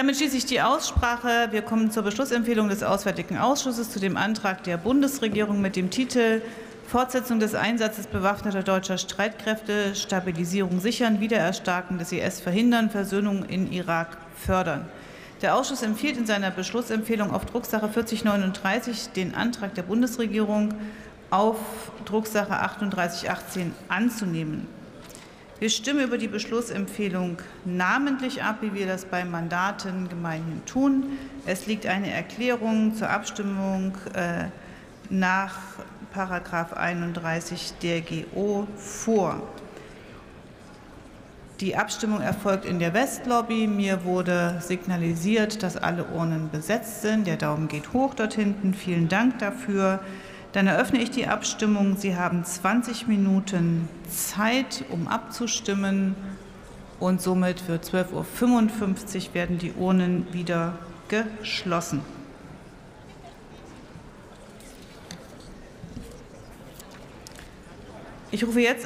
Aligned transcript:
Damit 0.00 0.16
schließe 0.16 0.38
ich 0.38 0.46
die 0.46 0.62
Aussprache. 0.62 1.48
Wir 1.50 1.60
kommen 1.60 1.90
zur 1.90 2.02
Beschlussempfehlung 2.04 2.70
des 2.70 2.82
Auswärtigen 2.82 3.36
Ausschusses 3.36 3.90
zu 3.90 4.00
dem 4.00 4.16
Antrag 4.16 4.64
der 4.64 4.78
Bundesregierung 4.78 5.60
mit 5.60 5.76
dem 5.76 5.90
Titel 5.90 6.40
Fortsetzung 6.88 7.38
des 7.38 7.54
Einsatzes 7.54 8.06
bewaffneter 8.06 8.62
deutscher 8.62 8.96
Streitkräfte, 8.96 9.94
Stabilisierung 9.94 10.80
sichern, 10.80 11.20
Wiedererstarken 11.20 11.98
des 11.98 12.12
IS 12.12 12.40
verhindern, 12.40 12.88
Versöhnung 12.88 13.44
in 13.44 13.70
Irak 13.70 14.16
fördern. 14.34 14.88
Der 15.42 15.54
Ausschuss 15.54 15.82
empfiehlt 15.82 16.16
in 16.16 16.24
seiner 16.24 16.50
Beschlussempfehlung 16.50 17.30
auf 17.30 17.44
Drucksache 17.44 17.90
4039 17.90 19.10
den 19.10 19.34
Antrag 19.34 19.74
der 19.74 19.82
Bundesregierung 19.82 20.72
auf 21.28 21.58
Drucksache 22.06 22.48
3818 22.48 23.74
anzunehmen. 23.88 24.79
Wir 25.60 25.68
stimmen 25.68 26.02
über 26.02 26.16
die 26.16 26.26
Beschlussempfehlung 26.26 27.36
namentlich 27.66 28.42
ab, 28.42 28.56
wie 28.62 28.72
wir 28.72 28.86
das 28.86 29.04
bei 29.04 29.26
Mandaten 29.26 30.08
gemeinhin 30.08 30.64
tun. 30.64 31.18
Es 31.44 31.66
liegt 31.66 31.84
eine 31.84 32.10
Erklärung 32.10 32.94
zur 32.94 33.10
Abstimmung 33.10 33.92
äh, 34.14 34.46
nach§ 35.10 35.58
31 36.72 37.74
der 37.82 38.00
GO 38.00 38.66
vor. 38.78 39.42
Die 41.60 41.76
Abstimmung 41.76 42.22
erfolgt 42.22 42.64
in 42.64 42.78
der 42.78 42.94
Westlobby. 42.94 43.66
Mir 43.66 44.06
wurde 44.06 44.62
signalisiert, 44.62 45.62
dass 45.62 45.76
alle 45.76 46.06
Urnen 46.06 46.48
besetzt 46.48 47.02
sind. 47.02 47.26
Der 47.26 47.36
Daumen 47.36 47.68
geht 47.68 47.92
hoch 47.92 48.14
dort 48.14 48.32
hinten. 48.32 48.72
Vielen 48.72 49.10
Dank 49.10 49.40
dafür. 49.40 50.00
Dann 50.52 50.66
eröffne 50.66 51.00
ich 51.00 51.10
die 51.10 51.26
Abstimmung. 51.26 51.96
Sie 51.96 52.16
haben 52.16 52.44
20 52.44 53.06
Minuten 53.06 53.88
Zeit, 54.08 54.84
um 54.90 55.06
abzustimmen. 55.06 56.16
Und 56.98 57.22
somit 57.22 57.60
für 57.60 57.76
12.55 57.76 59.28
Uhr 59.28 59.34
werden 59.34 59.58
die 59.58 59.72
Urnen 59.72 60.26
wieder 60.32 60.74
geschlossen. 61.08 62.02
Ich 68.32 68.46
rufe 68.46 68.60
jetzt 68.60 68.78